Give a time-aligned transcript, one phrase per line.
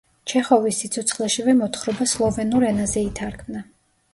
[0.29, 3.63] ჩეხოვის სიცოცხლეშივე მოთხრობა სლოვენურ ენაზე ითარგმნა.